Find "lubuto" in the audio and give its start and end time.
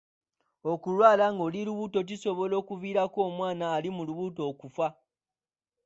1.67-1.99, 4.07-4.41